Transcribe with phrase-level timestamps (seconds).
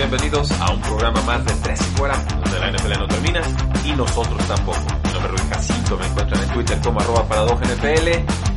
[0.00, 3.42] Bienvenidos a un programa más de Tres y Fuera, donde la NFL no termina
[3.84, 4.80] y nosotros tampoco.
[5.04, 8.08] Mi nombre es Jacinto, me encuentran en Twitter como arroba NFL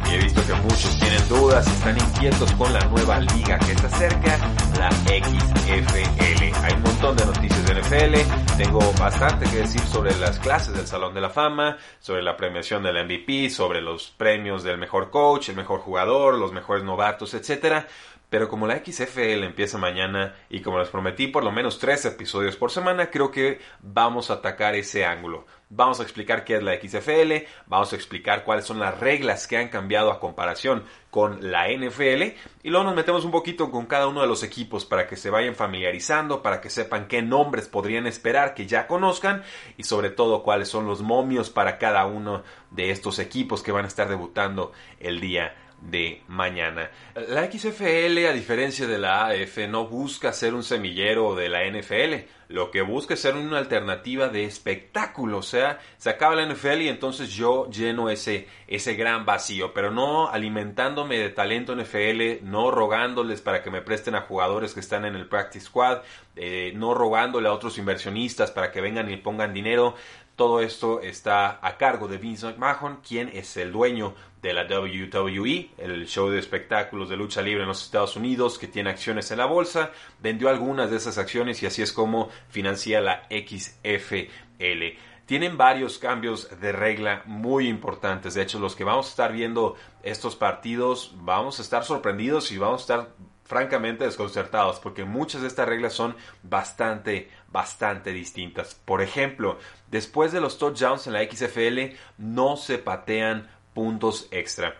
[0.09, 3.77] y he visto que muchos tienen dudas y están inquietos con la nueva liga que
[3.77, 4.37] se acerca,
[4.79, 6.43] la XFL.
[6.63, 10.87] Hay un montón de noticias de NFL, tengo bastante que decir sobre las clases del
[10.87, 15.49] Salón de la Fama, sobre la premiación del MVP, sobre los premios del mejor coach,
[15.49, 17.85] el mejor jugador, los mejores novatos, etcétera.
[18.33, 22.55] Pero como la XFL empieza mañana y como les prometí por lo menos tres episodios
[22.55, 25.45] por semana, creo que vamos a atacar ese ángulo.
[25.69, 29.57] Vamos a explicar qué es la XFL, vamos a explicar cuáles son las reglas que
[29.57, 32.23] han cambiado a comparación con la NFL
[32.63, 35.29] y luego nos metemos un poquito con cada uno de los equipos para que se
[35.29, 39.43] vayan familiarizando, para que sepan qué nombres podrían esperar que ya conozcan
[39.77, 43.85] y sobre todo cuáles son los momios para cada uno de estos equipos que van
[43.85, 45.53] a estar debutando el día
[45.89, 46.89] de mañana.
[47.27, 52.29] La XFL, a diferencia de la AF, no busca ser un semillero de la NFL.
[52.49, 55.39] Lo que busca es ser una alternativa de espectáculo.
[55.39, 59.73] O sea, se acaba la NFL y entonces yo lleno ese, ese gran vacío.
[59.73, 64.79] Pero no alimentándome de talento NFL, no rogándoles para que me presten a jugadores que
[64.79, 66.01] están en el practice squad,
[66.35, 69.95] eh, no rogándole a otros inversionistas para que vengan y pongan dinero.
[70.35, 75.69] Todo esto está a cargo de Vince McMahon, quien es el dueño de la WWE,
[75.77, 79.37] el show de espectáculos de lucha libre en los Estados Unidos, que tiene acciones en
[79.37, 84.97] la bolsa, vendió algunas de esas acciones y así es como financia la XFL.
[85.25, 88.33] Tienen varios cambios de regla muy importantes.
[88.33, 92.57] De hecho, los que vamos a estar viendo estos partidos, vamos a estar sorprendidos y
[92.57, 93.09] vamos a estar
[93.45, 98.75] francamente desconcertados porque muchas de estas reglas son bastante, bastante distintas.
[98.75, 99.57] Por ejemplo,
[99.89, 104.75] después de los touchdowns en la XFL no se patean puntos extra.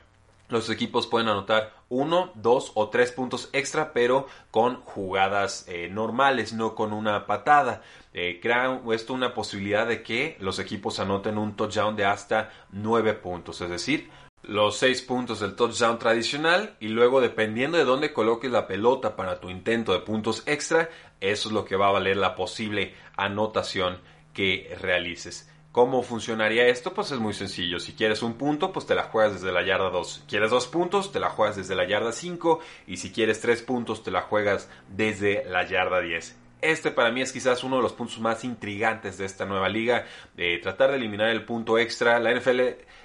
[0.50, 6.54] Los equipos pueden anotar uno, dos o tres puntos extra, pero con jugadas eh, normales,
[6.54, 7.82] no con una patada.
[8.14, 13.14] Eh, crea esto una posibilidad de que los equipos anoten un touchdown de hasta nueve
[13.14, 14.10] puntos, es decir,
[14.44, 19.40] los seis puntos del touchdown tradicional y luego dependiendo de dónde coloques la pelota para
[19.40, 20.90] tu intento de puntos extra,
[21.22, 24.00] eso es lo que va a valer la posible anotación
[24.34, 25.50] que realices.
[25.72, 26.94] ¿Cómo funcionaría esto?
[26.94, 27.80] Pues es muy sencillo.
[27.80, 30.26] Si quieres un punto, pues te la juegas desde la yarda 2.
[30.28, 31.12] ¿Quieres dos puntos?
[31.12, 32.60] Te la juegas desde la yarda 5.
[32.86, 36.38] Y si quieres tres puntos, te la juegas desde la yarda 10.
[36.62, 40.06] Este para mí es quizás uno de los puntos más intrigantes de esta nueva liga.
[40.36, 42.20] De tratar de eliminar el punto extra.
[42.20, 42.60] La NFL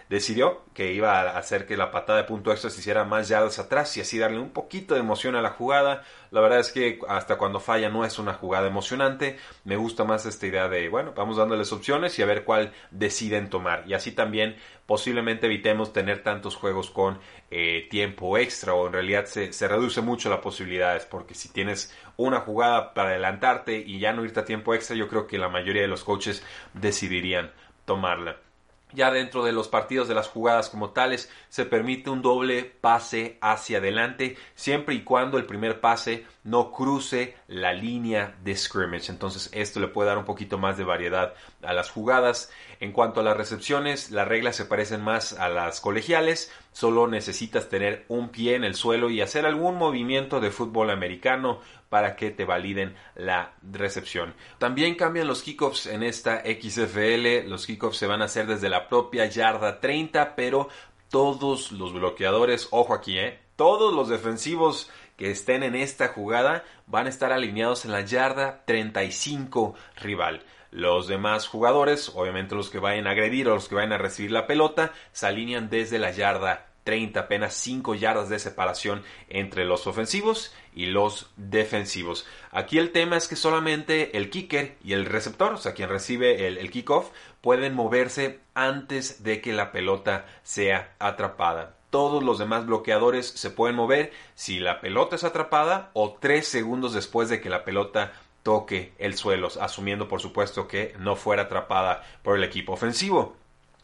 [0.09, 3.59] decidió que iba a hacer que la patada de punto extra se hiciera más yardas
[3.59, 6.05] atrás y así darle un poquito de emoción a la jugada.
[6.31, 9.39] La verdad es que hasta cuando falla no es una jugada emocionante.
[9.65, 13.51] Me gusta más esta idea de, bueno, vamos dándoles opciones y a ver cuál deciden
[13.51, 13.85] tomar.
[13.87, 17.19] Y así también posiblemente evitemos tener tantos juegos con
[17.51, 21.95] eh, tiempo extra o en realidad se, se reduce mucho las posibilidades porque si tienes
[22.17, 25.49] una jugada para adelantarte y ya no irte a tiempo extra, yo creo que la
[25.49, 26.43] mayoría de los coaches
[26.73, 27.53] decidirían
[27.85, 28.48] tomarla.
[28.93, 33.37] Ya dentro de los partidos de las jugadas como tales se permite un doble pase
[33.41, 39.11] hacia adelante siempre y cuando el primer pase no cruce la línea de scrimmage.
[39.11, 42.51] Entonces esto le puede dar un poquito más de variedad a las jugadas.
[42.81, 46.51] En cuanto a las recepciones, las reglas se parecen más a las colegiales.
[46.73, 51.61] Solo necesitas tener un pie en el suelo y hacer algún movimiento de fútbol americano
[51.89, 54.35] para que te validen la recepción.
[54.59, 57.49] También cambian los kickoffs en esta XFL.
[57.49, 60.69] Los kickoffs se van a hacer desde la propia yarda 30, pero
[61.09, 63.39] todos los bloqueadores, ojo aquí, ¿eh?
[63.57, 68.63] todos los defensivos que estén en esta jugada van a estar alineados en la yarda
[68.67, 70.45] 35 rival.
[70.71, 74.31] Los demás jugadores, obviamente los que vayan a agredir o los que vayan a recibir
[74.31, 79.87] la pelota, se alinean desde la yarda 30, apenas 5 yardas de separación entre los
[79.87, 82.27] ofensivos y los defensivos.
[82.51, 86.47] Aquí el tema es que solamente el kicker y el receptor, o sea, quien recibe
[86.47, 87.11] el, el kickoff,
[87.43, 91.77] pueden moverse antes de que la pelota sea atrapada.
[91.91, 96.95] Todos los demás bloqueadores se pueden mover si la pelota es atrapada o 3 segundos
[96.95, 102.03] después de que la pelota toque el suelo, asumiendo por supuesto que no fuera atrapada
[102.23, 103.37] por el equipo ofensivo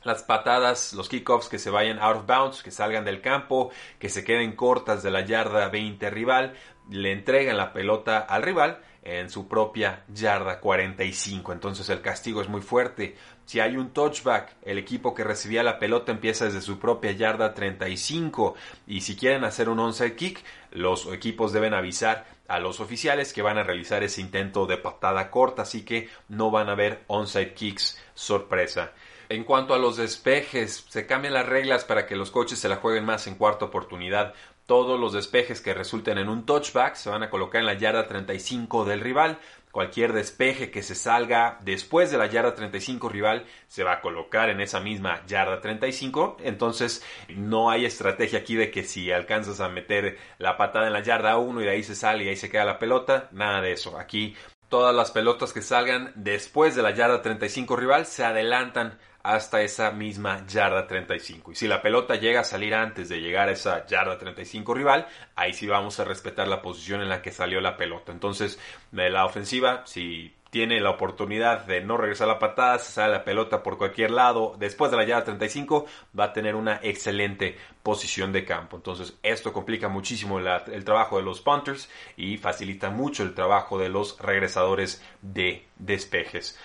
[0.05, 4.09] las patadas, los kickoffs que se vayan out of bounds, que salgan del campo, que
[4.09, 6.55] se queden cortas de la yarda 20 rival,
[6.91, 11.53] le entregan la pelota al rival en su propia yarda 45.
[11.53, 13.17] Entonces el castigo es muy fuerte.
[13.45, 17.53] Si hay un touchback, el equipo que recibía la pelota empieza desde su propia yarda
[17.53, 18.55] 35.
[18.87, 23.43] Y si quieren hacer un onside kick, los equipos deben avisar a los oficiales que
[23.43, 25.63] van a realizar ese intento de patada corta.
[25.63, 28.93] Así que no van a haber onside kicks sorpresa.
[29.29, 32.77] En cuanto a los despejes, se cambian las reglas para que los coches se la
[32.77, 34.35] jueguen más en cuarta oportunidad.
[34.67, 38.07] Todos los despejes que resulten en un touchback se van a colocar en la yarda
[38.07, 39.39] 35 del rival.
[39.71, 44.49] Cualquier despeje que se salga después de la yarda 35 rival se va a colocar
[44.49, 46.37] en esa misma yarda 35.
[46.45, 51.03] Entonces no hay estrategia aquí de que si alcanzas a meter la patada en la
[51.03, 53.29] yarda 1 y de ahí se sale y ahí se queda la pelota.
[53.33, 53.99] Nada de eso.
[53.99, 54.37] Aquí
[54.69, 59.91] todas las pelotas que salgan después de la yarda 35 rival se adelantan hasta esa
[59.91, 61.53] misma yarda 35.
[61.53, 65.09] Y si la pelota llega a salir antes de llegar a esa yarda 35 rival,
[65.35, 68.13] ahí sí vamos a respetar la posición en la que salió la pelota.
[68.13, 68.59] Entonces,
[68.93, 73.63] la ofensiva, si tiene la oportunidad de no regresar la patada, se sale la pelota
[73.63, 75.87] por cualquier lado, después de la yarda 35
[76.17, 78.77] va a tener una excelente posición de campo.
[78.77, 83.89] Entonces esto complica muchísimo el trabajo de los punters y facilita mucho el trabajo de
[83.89, 86.57] los regresadores de despejes.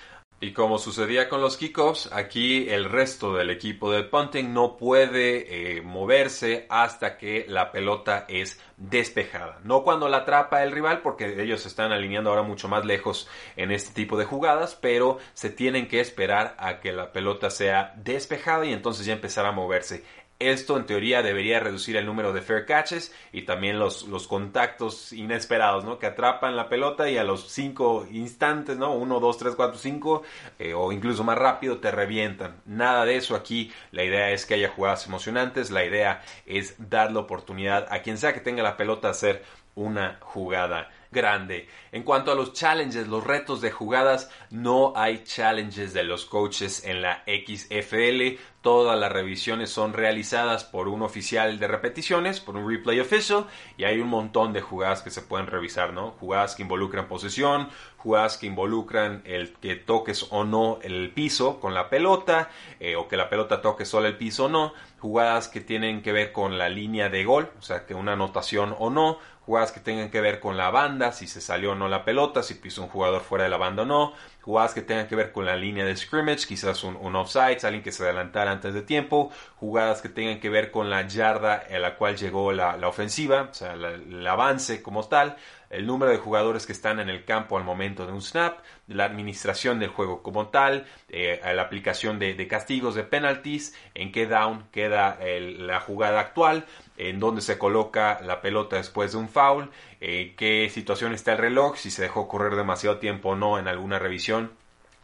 [0.41, 5.77] Y como sucedía con los kickoffs, aquí el resto del equipo del punting no puede
[5.77, 9.59] eh, moverse hasta que la pelota es despejada.
[9.65, 13.27] No cuando la atrapa el rival, porque ellos se están alineando ahora mucho más lejos
[13.57, 17.93] en este tipo de jugadas, pero se tienen que esperar a que la pelota sea
[17.97, 20.05] despejada y entonces ya empezar a moverse.
[20.41, 25.11] Esto en teoría debería reducir el número de fair catches y también los, los contactos
[25.11, 25.99] inesperados, ¿no?
[25.99, 28.93] Que atrapan la pelota y a los cinco instantes, ¿no?
[28.93, 30.23] Uno, dos, tres, cuatro, cinco,
[30.57, 32.61] eh, o incluso más rápido te revientan.
[32.65, 33.73] Nada de eso aquí.
[33.91, 35.71] La idea es que haya jugadas emocionantes.
[35.71, 39.43] La idea es dar la oportunidad a quien sea que tenga la pelota a hacer
[39.75, 41.67] una jugada grande.
[41.91, 46.83] En cuanto a los challenges, los retos de jugadas, no hay challenges de los coaches
[46.85, 48.37] en la XFL.
[48.61, 53.45] Todas las revisiones son realizadas por un oficial de repeticiones, por un replay official,
[53.77, 56.11] y hay un montón de jugadas que se pueden revisar, ¿no?
[56.19, 61.73] Jugadas que involucran posesión, jugadas que involucran el que toques o no el piso con
[61.73, 62.49] la pelota,
[62.81, 66.11] eh, o que la pelota toque solo el piso o no, jugadas que tienen que
[66.11, 69.79] ver con la línea de gol, o sea, que una anotación o no, jugadas que
[69.79, 72.83] tengan que ver con la banda, si se salió o no la pelota, si pisó
[72.83, 74.13] un jugador fuera de la banda o no,
[74.49, 77.91] jugadas que tengan que ver con la línea de scrimmage, quizás un, offside, alguien que
[77.91, 81.95] se adelantara antes de tiempo, jugadas que tengan que ver con la yarda a la
[81.95, 85.37] cual llegó la, ofensiva, o sea, el avance como tal,
[85.69, 89.05] el número de jugadores que están en el campo al momento de un snap, la
[89.05, 94.65] administración del juego como tal, eh, la aplicación de, castigos, de penalties, en qué down
[94.71, 96.65] queda la jugada actual,
[96.97, 99.69] en dónde se coloca la pelota después de un foul,
[100.01, 103.67] eh, qué situación está el reloj, si se dejó correr demasiado tiempo o no en
[103.67, 104.51] alguna revisión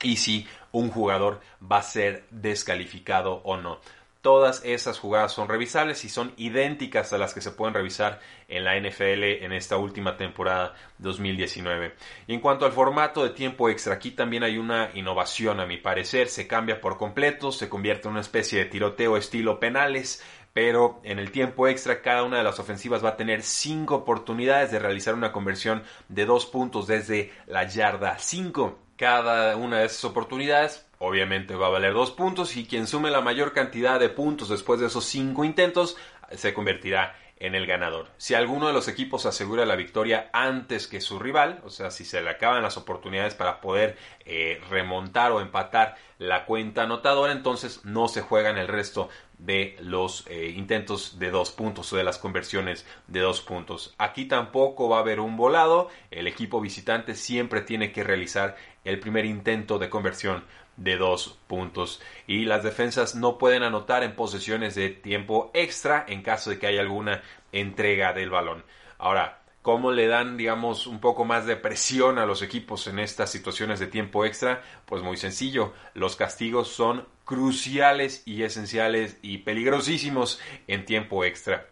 [0.02, 3.80] y si un jugador va a ser descalificado o no.
[4.25, 8.64] Todas esas jugadas son revisables y son idénticas a las que se pueden revisar en
[8.64, 11.94] la NFL en esta última temporada 2019.
[12.26, 15.78] Y en cuanto al formato de tiempo extra, aquí también hay una innovación a mi
[15.78, 16.28] parecer.
[16.28, 20.23] Se cambia por completo, se convierte en una especie de tiroteo estilo penales
[20.54, 24.71] pero en el tiempo extra cada una de las ofensivas va a tener cinco oportunidades
[24.71, 28.80] de realizar una conversión de dos puntos desde la yarda 5.
[28.95, 33.21] Cada una de esas oportunidades obviamente va a valer dos puntos y quien sume la
[33.21, 35.97] mayor cantidad de puntos después de esos cinco intentos
[36.31, 38.07] se convertirá en el ganador.
[38.18, 42.06] Si alguno de los equipos asegura la victoria antes que su rival, o sea, si
[42.06, 47.83] se le acaban las oportunidades para poder eh, remontar o empatar la cuenta anotadora, entonces
[47.83, 52.18] no se juegan el resto de los eh, intentos de dos puntos o de las
[52.18, 53.94] conversiones de dos puntos.
[53.97, 59.00] Aquí tampoco va a haber un volado, el equipo visitante siempre tiene que realizar el
[59.00, 60.45] primer intento de conversión
[60.78, 66.22] de dos puntos y las defensas no pueden anotar en posesiones de tiempo extra en
[66.22, 68.64] caso de que haya alguna entrega del balón.
[68.98, 73.32] Ahora, ¿cómo le dan, digamos, un poco más de presión a los equipos en estas
[73.32, 74.64] situaciones de tiempo extra?
[74.86, 81.68] Pues muy sencillo, los castigos son cruciales y esenciales y peligrosísimos en tiempo extra.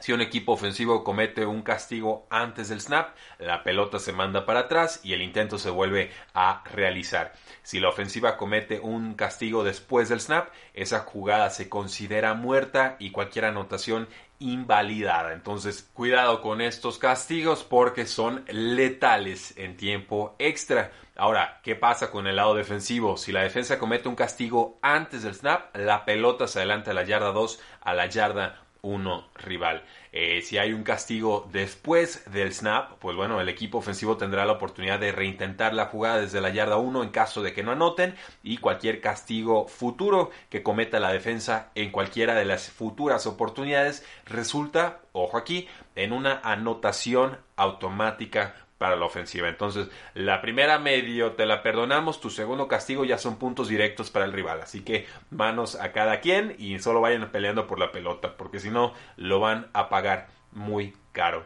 [0.00, 4.60] Si un equipo ofensivo comete un castigo antes del snap, la pelota se manda para
[4.60, 7.32] atrás y el intento se vuelve a realizar.
[7.62, 13.10] Si la ofensiva comete un castigo después del snap, esa jugada se considera muerta y
[13.10, 15.32] cualquier anotación invalidada.
[15.32, 20.92] Entonces, cuidado con estos castigos porque son letales en tiempo extra.
[21.16, 23.16] Ahora, ¿qué pasa con el lado defensivo?
[23.16, 27.02] Si la defensa comete un castigo antes del snap, la pelota se adelanta a la
[27.02, 29.84] yarda 2 a la yarda uno rival.
[30.12, 34.54] Eh, si hay un castigo después del snap, pues bueno, el equipo ofensivo tendrá la
[34.54, 38.14] oportunidad de reintentar la jugada desde la yarda 1 en caso de que no anoten
[38.42, 45.02] y cualquier castigo futuro que cometa la defensa en cualquiera de las futuras oportunidades resulta,
[45.12, 49.48] ojo aquí, en una anotación automática para la ofensiva.
[49.48, 54.24] Entonces, la primera medio te la perdonamos, tu segundo castigo ya son puntos directos para
[54.24, 54.60] el rival.
[54.62, 58.70] Así que manos a cada quien y solo vayan peleando por la pelota, porque si
[58.70, 61.44] no, lo van a pagar muy caro.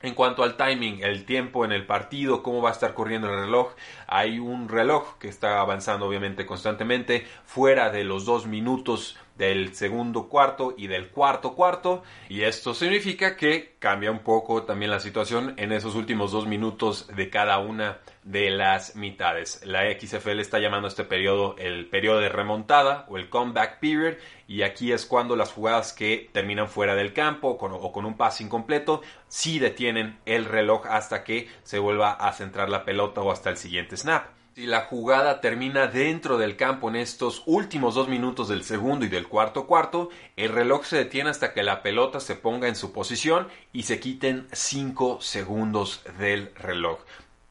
[0.00, 3.40] En cuanto al timing, el tiempo en el partido, cómo va a estar corriendo el
[3.40, 3.72] reloj,
[4.06, 10.28] hay un reloj que está avanzando obviamente constantemente, fuera de los dos minutos del segundo
[10.28, 15.54] cuarto y del cuarto cuarto y esto significa que cambia un poco también la situación
[15.56, 19.64] en esos últimos dos minutos de cada una de las mitades.
[19.64, 24.14] La XFL está llamando este periodo el periodo de remontada o el comeback period
[24.48, 28.04] y aquí es cuando las jugadas que terminan fuera del campo o con, o con
[28.04, 33.20] un pase incompleto sí detienen el reloj hasta que se vuelva a centrar la pelota
[33.20, 34.37] o hasta el siguiente snap.
[34.58, 39.08] Si la jugada termina dentro del campo en estos últimos dos minutos del segundo y
[39.08, 42.92] del cuarto cuarto, el reloj se detiene hasta que la pelota se ponga en su
[42.92, 46.98] posición y se quiten cinco segundos del reloj.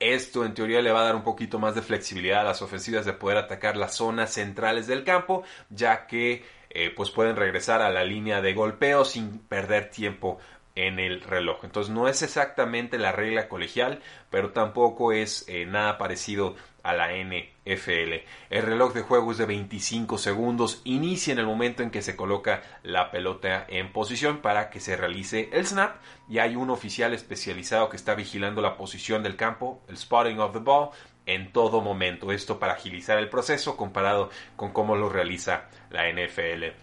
[0.02, 3.06] Esto en teoría le va a dar un poquito más de flexibilidad a las ofensivas
[3.06, 7.90] de poder atacar las zonas centrales del campo, ya que eh, pues pueden regresar a
[7.90, 10.40] la línea de golpeo sin perder tiempo
[10.78, 11.64] en el reloj.
[11.64, 16.56] Entonces no es exactamente la regla colegial, pero tampoco es eh, nada parecido
[16.88, 18.24] a la NFL.
[18.50, 22.16] El reloj de juego es de 25 segundos, inicia en el momento en que se
[22.16, 25.98] coloca la pelota en posición para que se realice el snap
[26.30, 30.54] y hay un oficial especializado que está vigilando la posición del campo, el spotting of
[30.54, 30.92] the ball,
[31.26, 32.32] en todo momento.
[32.32, 36.74] Esto para agilizar el proceso comparado con cómo lo realiza la NFL.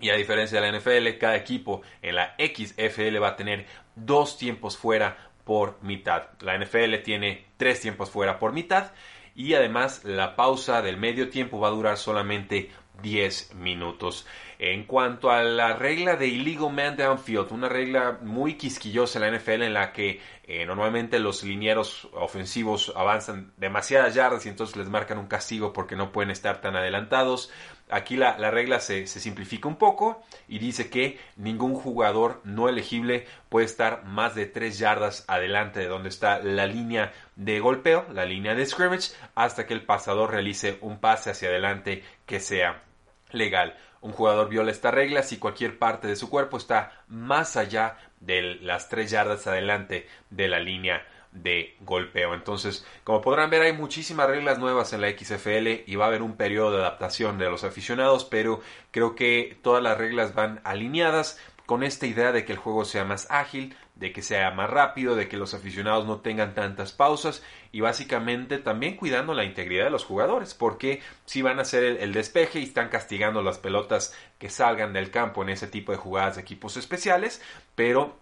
[0.00, 4.36] Y a diferencia de la NFL, cada equipo en la XFL va a tener dos
[4.36, 6.30] tiempos fuera por mitad.
[6.40, 8.92] La NFL tiene tres tiempos fuera por mitad
[9.34, 12.70] y además la pausa del medio tiempo va a durar solamente
[13.02, 14.26] 10 minutos.
[14.66, 19.38] En cuanto a la regla de illegal man downfield, una regla muy quisquillosa en la
[19.38, 24.88] NFL en la que eh, normalmente los linieros ofensivos avanzan demasiadas yardas y entonces les
[24.88, 27.52] marcan un castigo porque no pueden estar tan adelantados.
[27.90, 33.26] Aquí la, regla se, se, simplifica un poco y dice que ningún jugador no elegible
[33.50, 38.24] puede estar más de 3 yardas adelante de donde está la línea de golpeo, la
[38.24, 42.82] línea de scrimmage, hasta que el pasador realice un pase hacia adelante que sea
[43.30, 43.76] legal.
[44.04, 48.56] Un jugador viola esta regla si cualquier parte de su cuerpo está más allá de
[48.56, 52.34] las 3 yardas adelante de la línea de golpeo.
[52.34, 56.20] Entonces, como podrán ver, hay muchísimas reglas nuevas en la XFL y va a haber
[56.20, 61.40] un periodo de adaptación de los aficionados, pero creo que todas las reglas van alineadas
[61.64, 65.14] con esta idea de que el juego sea más ágil, de que sea más rápido,
[65.14, 69.90] de que los aficionados no tengan tantas pausas y básicamente también cuidando la integridad de
[69.90, 74.50] los jugadores, porque si van a hacer el, despeje y están castigando las pelotas que
[74.50, 77.40] salgan del campo en ese tipo de jugadas de equipos especiales,
[77.74, 78.16] pero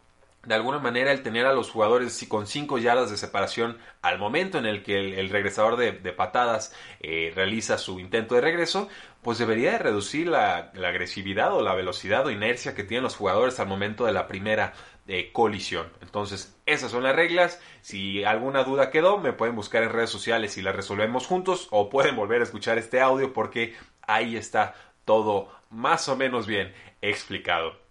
[0.44, 4.58] de alguna manera el tener a los jugadores con cinco yardas de separación al momento
[4.58, 8.88] en el que el, regresador de, patadas eh, realiza su intento de regreso,
[9.22, 13.60] pues debería de reducir la, agresividad o la velocidad o inercia que tienen los jugadores
[13.60, 14.72] al momento de la primera
[15.08, 15.92] eh, colisión.
[16.00, 17.60] Entonces, esas son las reglas.
[17.80, 21.90] Si alguna duda quedó, me pueden buscar en redes sociales y la resolvemos juntos o
[21.90, 27.82] pueden volver a escuchar este audio porque ahí está todo más o menos bien explicado.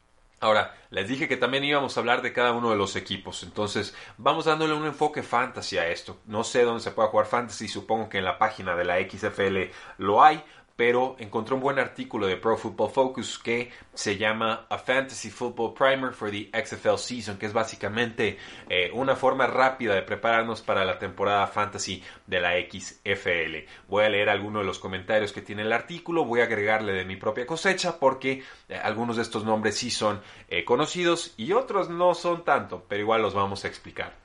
[0.41, 3.96] Ahora, les dije que también íbamos a hablar de cada uno de los equipos, entonces
[4.18, 6.18] vamos dándole un enfoque fantasy a esto.
[6.25, 9.72] No sé dónde se puede jugar fantasy, supongo que en la página de la XFL
[10.00, 10.44] lo hay,
[10.81, 15.75] pero encontré un buen artículo de Pro Football Focus que se llama A Fantasy Football
[15.75, 20.83] Primer for the XFL Season, que es básicamente eh, una forma rápida de prepararnos para
[20.83, 23.57] la temporada fantasy de la XFL.
[23.89, 27.05] Voy a leer algunos de los comentarios que tiene el artículo, voy a agregarle de
[27.05, 31.91] mi propia cosecha porque eh, algunos de estos nombres sí son eh, conocidos y otros
[31.91, 34.20] no son tanto, pero igual los vamos a explicar.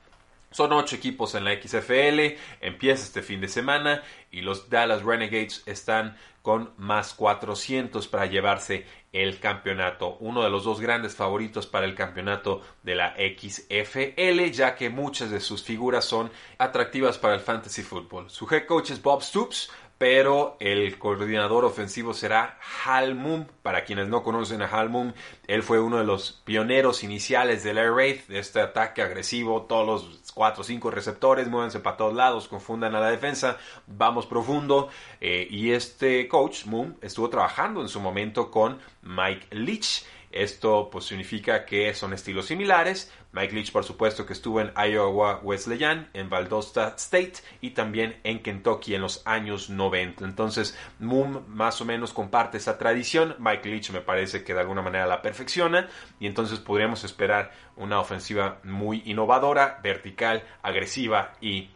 [0.49, 4.01] Son ocho equipos en la XFL, empieza este fin de semana
[4.31, 10.15] y los Dallas Renegades están con más 400 para llevarse el campeonato.
[10.21, 15.31] Uno de los dos grandes favoritos para el campeonato de la XFL, ya que muchas
[15.31, 18.29] de sus figuras son atractivas para el fantasy football.
[18.29, 23.47] Su head coach es Bob Stoops, pero el coordinador ofensivo será Hal Moon.
[23.63, 25.13] Para quienes no conocen a Hal Moon,
[25.47, 29.85] él fue uno de los pioneros iniciales del Air Raid, de este ataque agresivo, todos
[29.85, 34.89] los cuatro o cinco receptores, muévense para todos lados, confundan a la defensa, vamos profundo.
[35.19, 41.05] Eh, y este coach, Moon, estuvo trabajando en su momento con Mike Leach esto pues
[41.05, 43.11] significa que son estilos similares.
[43.31, 48.41] Mike Leach, por supuesto, que estuvo en Iowa Wesleyan, en Valdosta State y también en
[48.41, 50.25] Kentucky en los años 90.
[50.25, 53.35] Entonces, Moon más o menos comparte esa tradición.
[53.39, 55.87] Mike Leach me parece que de alguna manera la perfecciona
[56.19, 61.69] y entonces podríamos esperar una ofensiva muy innovadora, vertical, agresiva y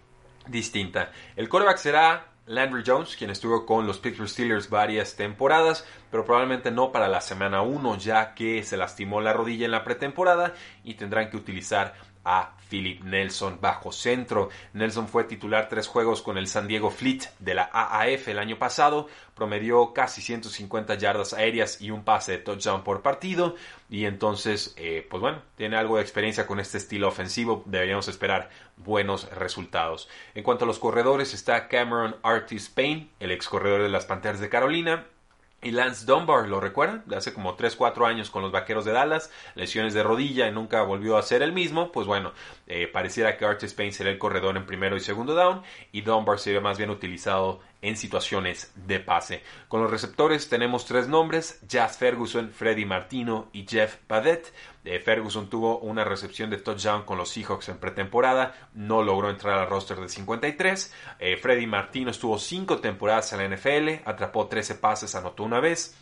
[0.48, 1.12] distinta.
[1.36, 6.72] El coreback será Landry Jones, quien estuvo con los Pittsburgh Steelers varias temporadas, pero probablemente
[6.72, 10.96] no para la semana 1, ya que se lastimó la rodilla en la pretemporada y
[10.96, 11.94] tendrán que utilizar
[12.26, 14.50] a Philip Nelson bajo centro.
[14.72, 18.58] Nelson fue titular tres juegos con el San Diego Fleet de la AAF el año
[18.58, 23.56] pasado, promedió casi 150 yardas aéreas y un pase de touchdown por partido
[23.90, 28.50] y entonces, eh, pues bueno, tiene algo de experiencia con este estilo ofensivo, deberíamos esperar
[28.78, 30.08] buenos resultados.
[30.34, 34.40] En cuanto a los corredores está Cameron Artis Payne, el ex corredor de las Panteras
[34.40, 35.06] de Carolina,
[35.64, 37.04] y Lance Dunbar, ¿lo recuerdan?
[37.06, 40.82] De hace como 3-4 años con los Vaqueros de Dallas, lesiones de rodilla y nunca
[40.82, 41.92] volvió a ser el mismo.
[41.92, 42.34] Pues bueno,
[42.74, 45.62] eh, pareciera que Artis Payne será el corredor en primero y segundo down
[45.92, 49.44] y Dunbar sería más bien utilizado en situaciones de pase.
[49.68, 54.54] Con los receptores tenemos tres nombres, Jazz Ferguson, Freddy Martino y Jeff Badet.
[54.86, 59.60] Eh, Ferguson tuvo una recepción de touchdown con los Seahawks en pretemporada, no logró entrar
[59.60, 60.94] al roster de 53.
[61.20, 65.98] Eh, Freddy Martino estuvo cinco temporadas en la NFL, atrapó 13 pases, anotó una vez.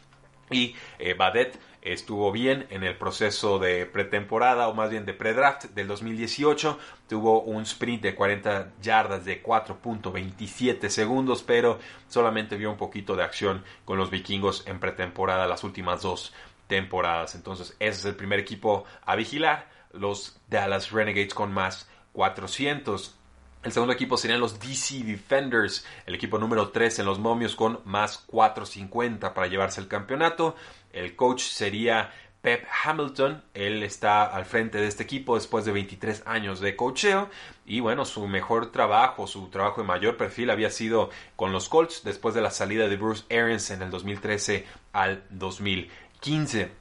[0.51, 5.65] Y eh, Badet estuvo bien en el proceso de pretemporada o más bien de predraft
[5.65, 6.77] del 2018.
[7.07, 13.23] Tuvo un sprint de 40 yardas de 4.27 segundos, pero solamente vio un poquito de
[13.23, 16.33] acción con los vikingos en pretemporada las últimas dos
[16.67, 17.35] temporadas.
[17.35, 19.67] Entonces, ese es el primer equipo a vigilar.
[19.91, 23.18] Los Dallas Renegades con más 400.
[23.61, 27.81] El segundo equipo serían los DC Defenders, el equipo número 3 en los momios con
[27.83, 30.55] más 450 para llevarse el campeonato.
[30.93, 32.09] El coach sería
[32.41, 37.29] Pep Hamilton, él está al frente de este equipo después de 23 años de cocheo
[37.65, 42.03] y bueno, su mejor trabajo, su trabajo de mayor perfil había sido con los Colts
[42.05, 46.78] después de la salida de Bruce Arians en el 2013 al 2015.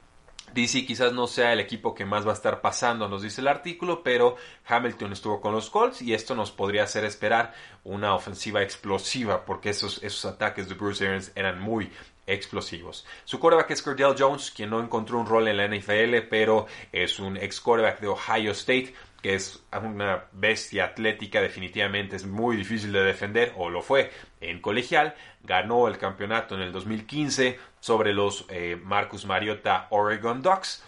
[0.53, 3.47] DC quizás no sea el equipo que más va a estar pasando, nos dice el
[3.47, 4.35] artículo, pero
[4.65, 9.69] Hamilton estuvo con los Colts y esto nos podría hacer esperar una ofensiva explosiva porque
[9.69, 11.91] esos, esos ataques de Bruce Arians eran muy
[12.27, 13.05] explosivos.
[13.25, 17.19] Su quarterback es Cordell Jones, quien no encontró un rol en la NFL, pero es
[17.19, 22.91] un ex quarterback de Ohio State que es una bestia atlética, definitivamente es muy difícil
[22.91, 28.45] de defender, o lo fue en colegial, ganó el campeonato en el 2015 sobre los
[28.49, 30.83] eh, Marcus Mariota Oregon Ducks,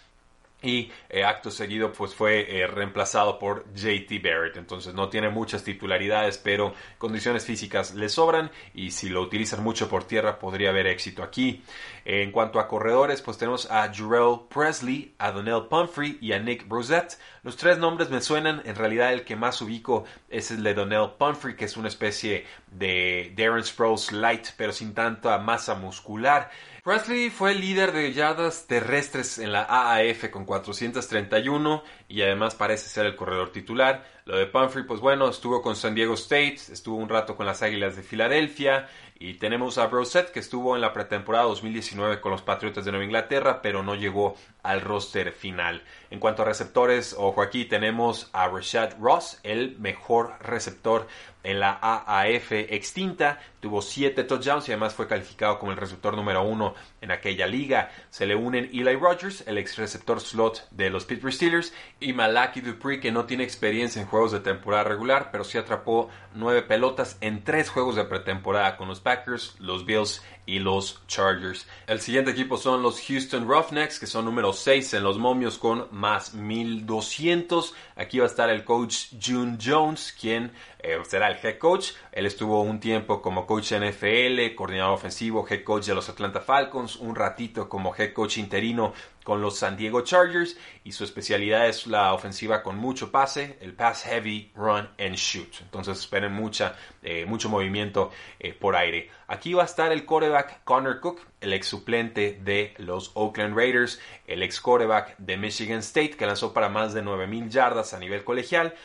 [0.62, 4.58] y eh, acto seguido pues fue eh, reemplazado por JT Barrett.
[4.58, 9.90] Entonces no tiene muchas titularidades, pero condiciones físicas le sobran y si lo utilizan mucho
[9.90, 11.64] por tierra podría haber éxito aquí.
[12.06, 16.68] En cuanto a corredores, pues tenemos a Jurel Presley, a Donnell Pumphrey y a Nick
[16.68, 17.18] Brosette.
[17.44, 21.12] Los tres nombres me suenan, en realidad el que más ubico es el de Donnell
[21.18, 26.50] Pumphrey, que es una especie de Darren Sproles light, pero sin tanta masa muscular.
[26.84, 33.06] Presley fue líder de yardas terrestres en la AAF con 431 y además parece ser
[33.06, 34.04] el corredor titular.
[34.26, 37.62] Lo de Pumphrey, pues bueno, estuvo con San Diego State, estuvo un rato con las
[37.62, 38.90] Águilas de Filadelfia
[39.20, 43.06] y tenemos a Brosette que estuvo en la pretemporada 2019 con los Patriotas de Nueva
[43.06, 45.84] Inglaterra, pero no llegó al roster final.
[46.10, 51.08] En cuanto a receptores, ojo aquí, tenemos a Rashad Ross, el mejor receptor
[51.44, 56.44] en la AAF extinta, tuvo 7 touchdowns y además fue calificado como el receptor número
[56.44, 57.90] uno en aquella liga.
[58.10, 62.62] Se le unen Eli Rogers, el ex receptor slot de los Pittsburgh Steelers, y Malaki
[62.62, 67.18] Dupree, que no tiene experiencia en juegos de temporada regular, pero sí atrapó 9 pelotas
[67.22, 71.66] en 3 juegos de pretemporada con los Packers, los Bills y los Chargers.
[71.88, 75.88] El siguiente equipo son los Houston Roughnecks, que son número 6 en los momios con
[75.92, 77.74] más 1200.
[77.96, 81.92] Aquí va a estar el coach June Jones, quien eh, será el head coach.
[82.12, 86.98] Él estuvo un tiempo como coach NFL, coordinador ofensivo, head coach de los Atlanta Falcons,
[86.98, 88.92] un ratito como head coach interino
[89.24, 93.74] con los San Diego Chargers y su especialidad es la ofensiva con mucho pase, el
[93.74, 95.62] pass heavy, run and shoot.
[95.62, 99.10] Entonces esperen mucha, eh, mucho movimiento eh, por aire.
[99.32, 103.98] Aquí va a estar el quarterback Connor Cook, el ex suplente de los Oakland Raiders,
[104.28, 108.26] el ex quarterback de Michigan State que lanzó para más de 9000 yardas a nivel
[108.26, 108.76] colegial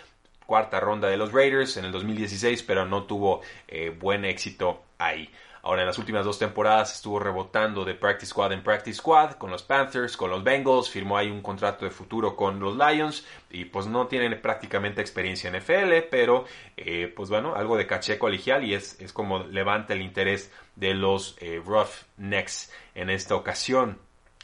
[0.46, 5.28] cuarta ronda de los Raiders en el 2016, pero no tuvo eh, buen éxito ahí.
[5.66, 9.50] Ahora en las últimas dos temporadas estuvo rebotando de Practice Squad en Practice Squad con
[9.50, 13.64] los Panthers, con los Bengals, firmó ahí un contrato de futuro con los Lions y
[13.64, 16.44] pues no tiene prácticamente experiencia en FL, pero
[16.76, 20.94] eh, pues bueno, algo de caché colegial y es, es como levanta el interés de
[20.94, 23.98] los eh, Roughnecks en esta ocasión.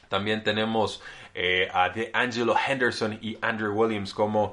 [0.09, 1.05] También tenemos
[1.73, 4.53] a Angelo Henderson y Andrew Williams como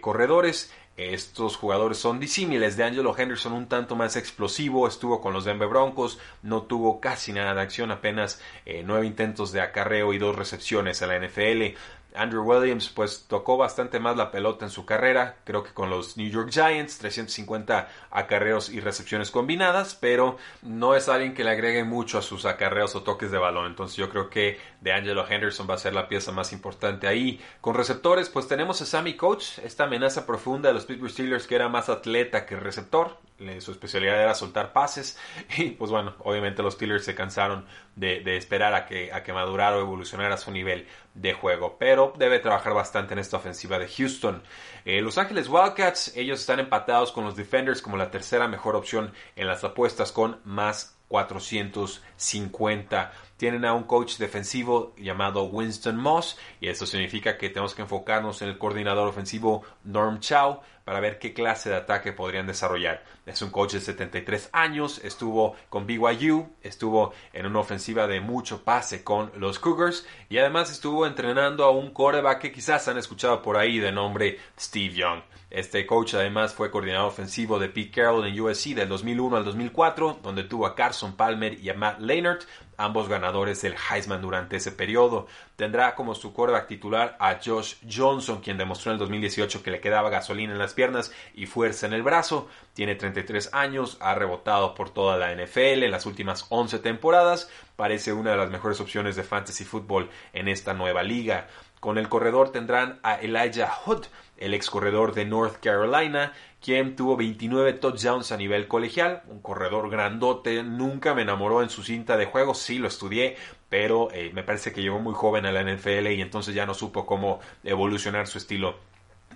[0.00, 0.72] corredores.
[0.96, 2.76] Estos jugadores son disímiles.
[2.76, 7.32] De Angelo Henderson un tanto más explosivo, estuvo con los Denver Broncos, no tuvo casi
[7.32, 11.76] nada de acción, apenas eh, nueve intentos de acarreo y dos recepciones a la NFL.
[12.14, 16.16] Andrew Williams pues tocó bastante más la pelota en su carrera, creo que con los
[16.16, 21.84] New York Giants, 350 acarreos y recepciones combinadas, pero no es alguien que le agregue
[21.84, 25.66] mucho a sus acarreos o toques de balón, entonces yo creo que de Angelo Henderson
[25.68, 27.40] va a ser la pieza más importante ahí.
[27.60, 31.56] Con receptores pues tenemos a Sammy Coach, esta amenaza profunda de los Pittsburgh Steelers que
[31.56, 33.18] era más atleta que receptor,
[33.58, 35.18] su especialidad era soltar pases.
[35.58, 39.76] Y pues bueno, obviamente los Steelers se cansaron de, esperar a que, a que madurara
[39.76, 44.42] o evolucionara su nivel de juego, pero debe trabajar bastante en esta ofensiva de Houston.
[44.84, 49.14] Eh, los Ángeles Wildcats, ellos están empatados con los Defenders como la tercera mejor opción
[49.36, 56.68] en las apuestas con más 450 tienen a un coach defensivo llamado Winston Moss y
[56.68, 61.32] eso significa que tenemos que enfocarnos en el coordinador ofensivo Norm Chow para ver qué
[61.32, 63.02] clase de ataque podrían desarrollar.
[63.26, 68.62] Es un coach de 73 años, estuvo con BYU, estuvo en una ofensiva de mucho
[68.64, 73.42] pase con los Cougars y además estuvo entrenando a un quarterback que quizás han escuchado
[73.42, 75.22] por ahí de nombre Steve Young.
[75.54, 80.18] Este coach además fue coordinador ofensivo de Pete Carroll en USC del 2001 al 2004,
[80.20, 82.42] donde tuvo a Carson Palmer y a Matt Leinart,
[82.76, 85.26] ambos ganadores del Heisman durante ese periodo.
[85.56, 89.80] Tendrá como su quarterback titular a Josh Johnson, quien demostró en el 2018 que le
[89.80, 92.48] quedaba gasolina en las piernas y fuerza en el brazo.
[92.74, 97.50] Tiene 33 años, ha rebotado por toda la NFL en las últimas 11 temporadas.
[97.76, 101.48] Parece una de las mejores opciones de fantasy football en esta nueva liga.
[101.84, 104.06] Con el corredor tendrán a Elijah Hood,
[104.38, 106.32] el ex corredor de North Carolina,
[106.64, 111.82] quien tuvo 29 touchdowns a nivel colegial, un corredor grandote, nunca me enamoró en su
[111.82, 113.36] cinta de juego, sí lo estudié,
[113.68, 116.72] pero eh, me parece que llegó muy joven a la NFL y entonces ya no
[116.72, 118.78] supo cómo evolucionar su estilo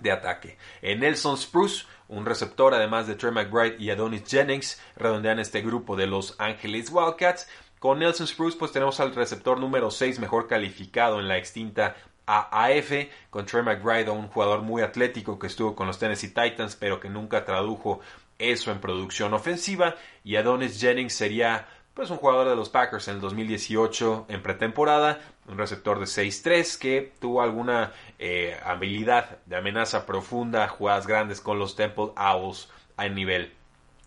[0.01, 0.57] de ataque.
[0.81, 5.95] En Nelson Spruce, un receptor además de Trey McBride y Adonis Jennings, redondean este grupo
[5.95, 7.47] de Los Angeles Wildcats.
[7.77, 11.95] Con Nelson Spruce pues tenemos al receptor número 6 mejor calificado en la extinta
[12.29, 12.91] AAF
[13.31, 17.09] con Trey McBride, un jugador muy atlético que estuvo con los Tennessee Titans, pero que
[17.09, 18.01] nunca tradujo
[18.37, 19.95] eso en producción ofensiva.
[20.23, 25.19] Y Adonis Jennings sería pues un jugador de los Packers en el 2018 en pretemporada,
[25.47, 31.59] un receptor de 6-3 que tuvo alguna eh, habilidad de amenaza profunda, jugadas grandes con
[31.59, 33.51] los Temple Owls a nivel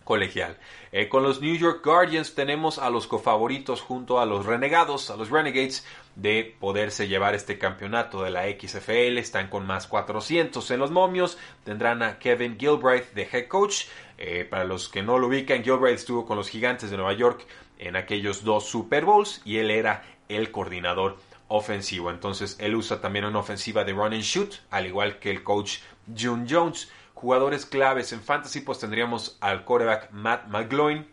[0.04, 0.56] colegial.
[0.90, 5.16] Eh, con los New York Guardians tenemos a los cofavoritos junto a los Renegados, a
[5.16, 9.18] los Renegades, de poderse llevar este campeonato de la XFL.
[9.18, 11.38] Están con más 400 en los momios.
[11.64, 13.86] Tendrán a Kevin Gilbride de head coach.
[14.18, 17.46] Eh, para los que no lo ubican, Gilbride estuvo con los Gigantes de Nueva York
[17.78, 21.16] en aquellos dos Super Bowls y él era el coordinador
[21.48, 22.10] ofensivo.
[22.10, 25.78] Entonces él usa también una ofensiva de run and shoot, al igual que el coach
[26.16, 26.90] June Jones.
[27.14, 31.06] Jugadores claves en fantasy, pues tendríamos al quarterback Matt McGloin,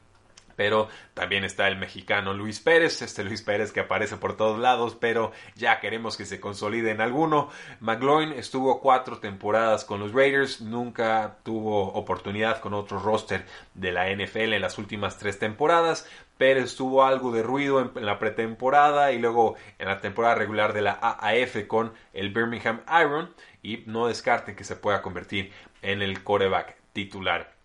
[0.59, 4.97] pero también está el mexicano Luis Pérez, este Luis Pérez que aparece por todos lados,
[4.99, 7.47] pero ya queremos que se consolide en alguno.
[7.79, 14.13] McGloin estuvo cuatro temporadas con los Raiders, nunca tuvo oportunidad con otro roster de la
[14.13, 16.05] NFL en las últimas tres temporadas.
[16.37, 20.81] Pérez tuvo algo de ruido en, la pretemporada y luego en la temporada regular de
[20.81, 26.21] la AAF con el Birmingham Iron y no descarten que se pueda convertir en el
[26.21, 27.58] coreback titular.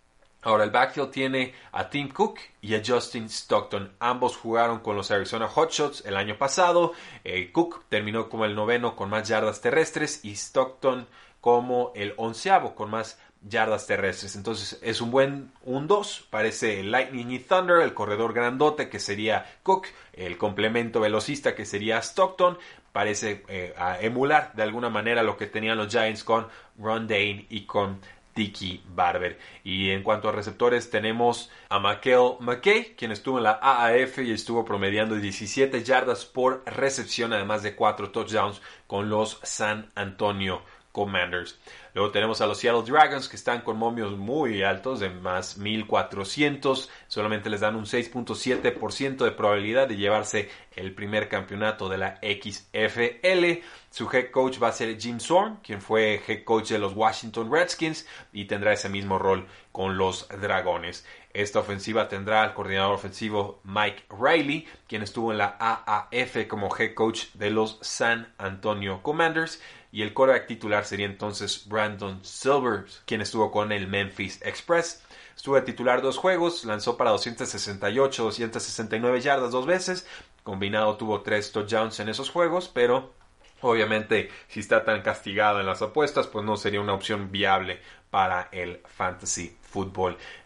[0.45, 3.91] Ahora el backfield tiene a Tim Cook y a Justin Stockton.
[3.99, 6.93] Ambos jugaron con los Arizona Hotshots el año pasado.
[7.23, 11.07] Eh, Cook terminó como el noveno con más yardas terrestres y Stockton
[11.41, 14.35] como el onceavo con más yardas terrestres.
[14.35, 16.27] Entonces es un buen un 2.
[16.29, 21.97] Parece Lightning y Thunder, el corredor grandote que sería Cook, el complemento velocista que sería
[21.97, 22.59] Stockton.
[22.91, 27.65] Parece eh, emular de alguna manera lo que tenían los Giants con Ron Dane y
[27.65, 27.99] con
[28.35, 29.39] Tiki Barber.
[29.63, 34.31] Y en cuanto a receptores, tenemos a Michael McKay, quien estuvo en la AAF y
[34.31, 40.61] estuvo promediando 17 yardas por recepción, además de 4 touchdowns con los San Antonio
[40.95, 41.59] Commanders.
[41.93, 46.89] Luego tenemos a los Seattle Dragons que están con momios muy altos de más 1400.
[47.09, 53.61] Solamente les dan un 6.7% de probabilidad de llevarse el primer campeonato de la XFL.
[53.89, 57.51] Su head coach va a ser Jim Zorn, quien fue head coach de los Washington
[57.51, 61.05] Redskins y tendrá ese mismo rol con los Dragones.
[61.35, 66.93] Esta ofensiva tendrá al coordinador ofensivo Mike Riley, quien estuvo en la AAF como head
[66.93, 73.19] coach de los San Antonio Commanders y el quarterback titular sería entonces Brandon Silvers, quien
[73.19, 75.03] estuvo con el Memphis Express.
[75.35, 80.07] Estuvo de titular dos juegos, lanzó para 268, 269 yardas dos veces,
[80.43, 83.11] combinado tuvo tres touchdowns en esos juegos, pero
[83.59, 88.47] obviamente si está tan castigado en las apuestas, pues no sería una opción viable para
[88.53, 89.57] el fantasy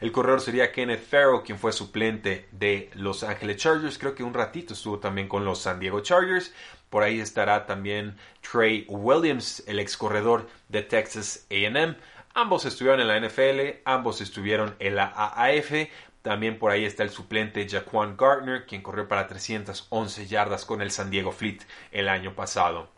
[0.01, 3.97] El corredor sería Kenneth Farrell, quien fue suplente de Los Angeles Chargers.
[3.97, 6.53] Creo que un ratito estuvo también con los San Diego Chargers.
[6.89, 11.95] Por ahí estará también Trey Williams, el ex corredor de Texas AM.
[12.33, 15.89] Ambos estuvieron en la NFL, ambos estuvieron en la AAF.
[16.21, 20.91] También por ahí está el suplente Jaquan Gardner, quien corrió para 311 yardas con el
[20.91, 21.59] San Diego Fleet
[21.91, 22.89] el año pasado.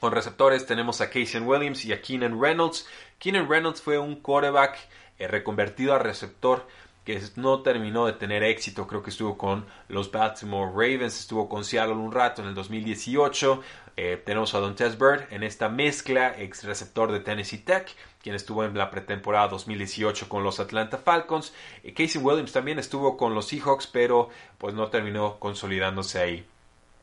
[0.00, 2.86] Con receptores tenemos a Casey Williams y a Keenan Reynolds.
[3.18, 4.76] Keenan Reynolds fue un quarterback
[5.18, 6.66] eh, reconvertido a receptor
[7.04, 11.64] que no terminó de tener éxito, creo que estuvo con los Baltimore Ravens, estuvo con
[11.64, 13.60] Seattle un rato en el 2018,
[13.96, 18.64] eh, tenemos a Don Bird en esta mezcla, ex receptor de Tennessee Tech, quien estuvo
[18.64, 21.52] en la pretemporada 2018 con los Atlanta Falcons,
[21.94, 26.46] Casey Williams también estuvo con los Seahawks, pero pues no terminó consolidándose ahí.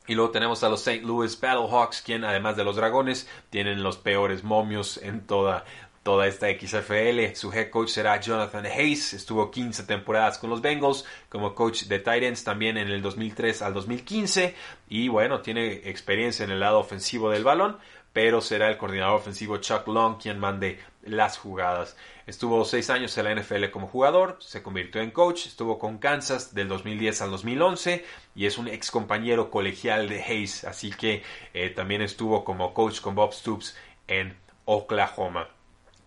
[0.08, 1.06] Y luego tenemos a los St.
[1.06, 5.64] Louis Battlehawks, quien además de los Dragones, tienen los peores momios en toda
[6.04, 7.36] toda esta XFL.
[7.36, 9.14] Su head coach será Jonathan Hayes.
[9.14, 13.74] Estuvo 15 temporadas con los Bengals como coach de Titans también en el 2003 al
[13.74, 14.56] 2015.
[14.90, 17.78] Y bueno, tiene experiencia en el lado ofensivo del balón,
[18.14, 21.96] pero será el coordinador ofensivo Chuck Long quien mande las jugadas.
[22.28, 26.54] Estuvo seis años en la NFL como jugador, se convirtió en coach, estuvo con Kansas
[26.54, 31.70] del 2010 al 2011 y es un ex compañero colegial de Hayes, así que eh,
[31.72, 33.76] también estuvo como coach con Bob Stoops
[34.08, 35.50] en Oklahoma.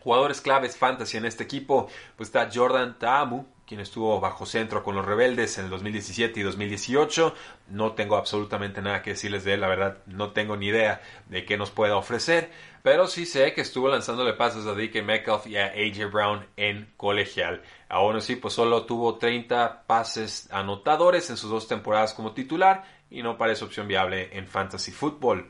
[0.05, 4.95] Jugadores claves fantasy en este equipo, pues está Jordan Taamu, quien estuvo bajo centro con
[4.95, 7.35] los rebeldes en el 2017 y 2018.
[7.71, 11.47] No tengo absolutamente nada que decirles de él, la verdad no tengo ni idea de
[11.47, 12.51] qué nos pueda ofrecer,
[12.83, 16.93] pero sí sé que estuvo lanzándole pases a DK Metcalf y a AJ Brown en
[16.99, 17.63] colegial.
[17.89, 23.23] Aún así, pues solo tuvo 30 pases anotadores en sus dos temporadas como titular y
[23.23, 25.49] no parece opción viable en fantasy football.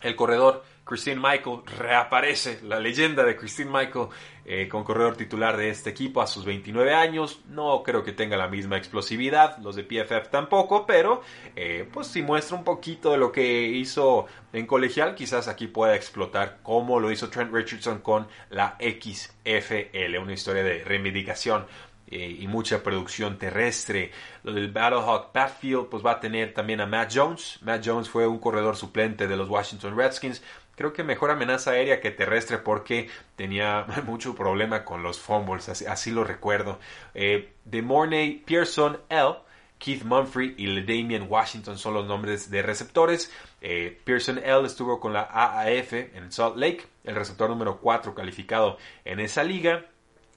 [0.00, 4.08] El corredor Christine Michael reaparece, la leyenda de Christine Michael
[4.44, 7.40] eh, con corredor titular de este equipo a sus 29 años.
[7.48, 11.22] No creo que tenga la misma explosividad, los de PFF tampoco, pero
[11.54, 15.94] eh, pues si muestra un poquito de lo que hizo en colegial, quizás aquí pueda
[15.94, 21.66] explotar como lo hizo Trent Richardson con la XFL, una historia de reivindicación
[22.14, 24.10] eh, y mucha producción terrestre.
[24.42, 27.58] Lo del Battlehawk Backfield pues va a tener también a Matt Jones.
[27.62, 30.42] Matt Jones fue un corredor suplente de los Washington Redskins.
[30.74, 36.10] Creo que mejor amenaza aérea que terrestre porque tenía mucho problema con los fumbles, así,
[36.10, 36.78] lo recuerdo.
[37.14, 39.36] Eh, de Mornay Pearson L.
[39.78, 43.32] Keith Mumphrey y Damian Washington son los nombres de receptores.
[43.60, 48.78] Eh, Pearson L estuvo con la AAF en Salt Lake, el receptor número 4 calificado
[49.04, 49.86] en esa liga.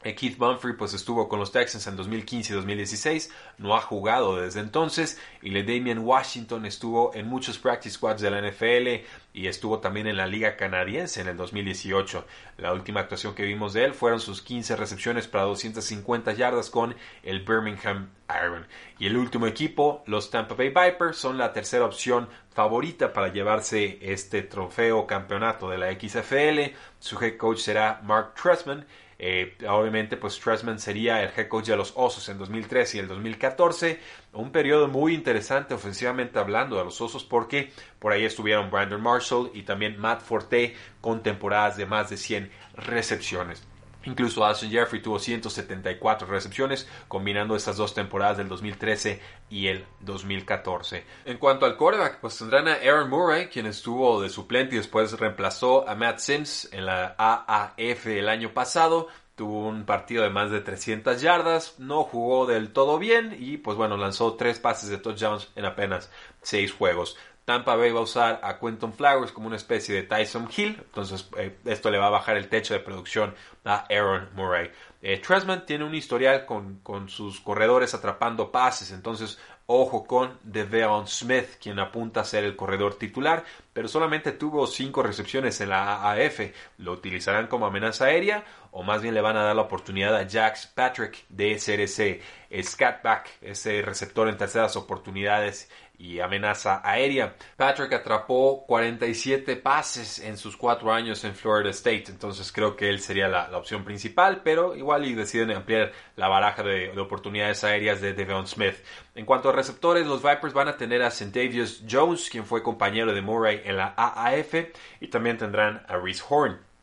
[0.05, 4.39] Eh, Keith Mumphrey pues estuvo con los Texans en 2015 y 2016, no ha jugado
[4.39, 9.47] desde entonces y le Damian Washington estuvo en muchos practice squads de la NFL y
[9.47, 12.23] estuvo también en la liga canadiense en el 2018.
[12.57, 16.95] La última actuación que vimos de él fueron sus 15 recepciones para 250 yardas con
[17.23, 18.67] el Birmingham Iron.
[18.99, 23.97] Y el último equipo, los Tampa Bay Vipers, son la tercera opción favorita para llevarse
[24.01, 26.75] este trofeo campeonato de la XFL.
[26.99, 28.85] Su head coach será Mark Trestman
[29.17, 33.07] eh, obviamente, pues Tressman sería el head coach de los Osos en 2013 y el
[33.07, 33.99] 2014.
[34.33, 39.51] Un periodo muy interesante ofensivamente hablando de los Osos porque por ahí estuvieron Brandon Marshall
[39.53, 43.65] y también Matt Forte con temporadas de más de 100 recepciones.
[44.05, 51.03] Incluso Alshon Jeffrey tuvo 174 recepciones, combinando estas dos temporadas del 2013 y el 2014.
[51.25, 55.11] En cuanto al quarterback, pues tendrán a Aaron Murray, quien estuvo de suplente y después
[55.19, 59.07] reemplazó a Matt Sims en la AAF el año pasado.
[59.35, 63.75] tuvo un partido de más de 300 yardas, no jugó del todo bien y pues
[63.75, 66.09] bueno, lanzó tres pases de touchdowns en apenas
[66.41, 67.17] seis juegos.
[67.45, 71.29] Tampa Bay va a usar a Quentin Flowers como una especie de Tyson Hill, entonces
[71.37, 74.71] eh, esto le va a bajar el techo de producción a Aaron Murray.
[75.03, 75.21] Eh,
[75.67, 81.77] tiene un historial con, con, sus corredores atrapando pases, entonces ojo con Devon Smith, quien
[81.77, 86.51] apunta a ser el corredor titular, pero solamente tuvo cinco recepciones en la AAF.
[86.79, 88.43] ¿Lo utilizarán como amenaza aérea
[88.77, 92.21] o más bien le van a dar la oportunidad a Jax Patrick de ser ese
[92.61, 97.35] scatback, ese receptor en terceras oportunidades y amenaza aérea.
[97.57, 102.99] Patrick atrapó 47 pases en sus cuatro años en Florida State, entonces creo que él
[102.99, 108.13] sería la, opción principal, pero igual y deciden ampliar la baraja de, oportunidades aéreas de
[108.13, 108.75] Devon Smith.
[109.15, 113.13] En cuanto a receptores, los Vipers van a tener a Centavius Jones, quien fue compañero
[113.13, 114.53] de Murray en la AAF,
[114.99, 116.74] y también tendrán a Reese Horn.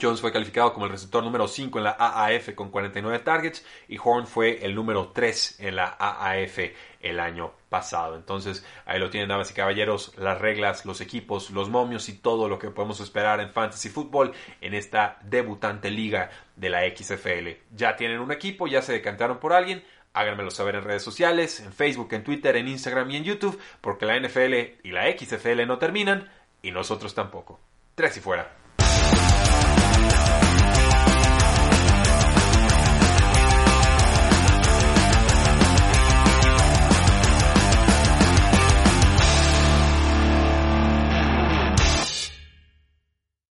[0.00, 3.98] Jones fue calificado como el receptor número 5 en la AAF con 49 targets y
[4.02, 6.58] Horn fue el número 3 en la AAF
[7.00, 8.16] el año pasado.
[8.16, 12.48] Entonces ahí lo tienen, damas y caballeros, las reglas, los equipos, los momios y todo
[12.48, 17.48] lo que podemos esperar en Fantasy Football en esta debutante liga de la XFL.
[17.74, 19.84] Ya tienen un equipo, ya se decantaron por alguien.
[20.12, 24.06] Háganmelo saber en redes sociales, en Facebook, en Twitter, en Instagram y en YouTube, porque
[24.06, 26.30] la NFL y la XFL no terminan
[26.62, 27.60] y nosotros tampoco.
[27.94, 28.65] Tres y fuera.